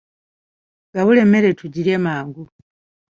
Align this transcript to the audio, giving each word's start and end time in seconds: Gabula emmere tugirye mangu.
Gabula 0.93 1.19
emmere 1.25 1.49
tugirye 1.59 1.95
mangu. 2.05 2.43